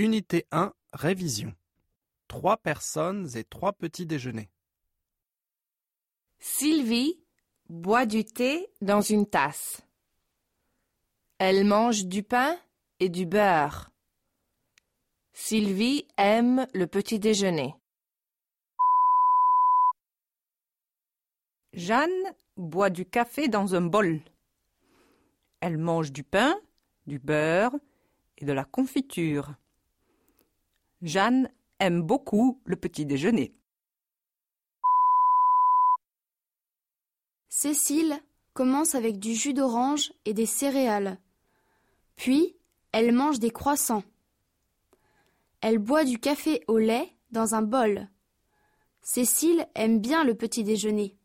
Unité 0.00 0.46
1, 0.50 0.72
révision. 0.94 1.54
Trois 2.26 2.56
personnes 2.56 3.28
et 3.36 3.44
trois 3.44 3.74
petits 3.74 4.06
déjeuners. 4.06 4.48
Sylvie 6.38 7.22
boit 7.68 8.06
du 8.06 8.24
thé 8.24 8.66
dans 8.80 9.02
une 9.02 9.26
tasse. 9.26 9.82
Elle 11.36 11.66
mange 11.66 12.06
du 12.06 12.22
pain 12.22 12.58
et 12.98 13.10
du 13.10 13.26
beurre. 13.26 13.90
Sylvie 15.34 16.08
aime 16.16 16.66
le 16.72 16.86
petit 16.86 17.18
déjeuner. 17.18 17.74
Jeanne 21.74 22.34
boit 22.56 22.88
du 22.88 23.04
café 23.04 23.48
dans 23.48 23.74
un 23.74 23.82
bol. 23.82 24.22
Elle 25.60 25.76
mange 25.76 26.10
du 26.10 26.24
pain, 26.24 26.58
du 27.06 27.18
beurre 27.18 27.74
et 28.38 28.46
de 28.46 28.52
la 28.54 28.64
confiture. 28.64 29.56
Jeanne 31.02 31.48
aime 31.78 32.02
beaucoup 32.02 32.60
le 32.64 32.76
petit 32.76 33.06
déjeuner. 33.06 33.54
Cécile 37.48 38.20
commence 38.52 38.94
avec 38.94 39.18
du 39.18 39.34
jus 39.34 39.54
d'orange 39.54 40.12
et 40.24 40.34
des 40.34 40.46
céréales. 40.46 41.18
Puis, 42.16 42.56
elle 42.92 43.12
mange 43.12 43.38
des 43.38 43.50
croissants. 43.50 44.04
Elle 45.60 45.78
boit 45.78 46.04
du 46.04 46.18
café 46.18 46.62
au 46.68 46.78
lait 46.78 47.14
dans 47.30 47.54
un 47.54 47.62
bol. 47.62 48.08
Cécile 49.02 49.66
aime 49.74 50.00
bien 50.00 50.24
le 50.24 50.34
petit 50.34 50.64
déjeuner. 50.64 51.19